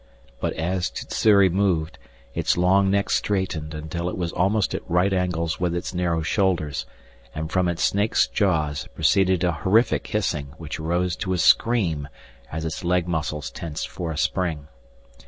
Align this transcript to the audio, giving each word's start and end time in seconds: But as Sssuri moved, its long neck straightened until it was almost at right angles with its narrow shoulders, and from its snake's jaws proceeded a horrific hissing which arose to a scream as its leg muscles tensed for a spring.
But 0.39 0.53
as 0.53 0.87
Sssuri 0.87 1.47
moved, 1.47 1.99
its 2.33 2.57
long 2.57 2.89
neck 2.89 3.11
straightened 3.11 3.75
until 3.75 4.09
it 4.09 4.17
was 4.17 4.31
almost 4.31 4.73
at 4.73 4.81
right 4.89 5.13
angles 5.13 5.59
with 5.59 5.75
its 5.75 5.93
narrow 5.93 6.23
shoulders, 6.23 6.87
and 7.35 7.51
from 7.51 7.67
its 7.67 7.83
snake's 7.83 8.25
jaws 8.25 8.87
proceeded 8.95 9.43
a 9.43 9.51
horrific 9.51 10.07
hissing 10.07 10.53
which 10.57 10.79
arose 10.79 11.15
to 11.17 11.33
a 11.33 11.37
scream 11.37 12.07
as 12.51 12.65
its 12.65 12.83
leg 12.83 13.07
muscles 13.07 13.51
tensed 13.51 13.87
for 13.89 14.09
a 14.11 14.17
spring. 14.17 14.69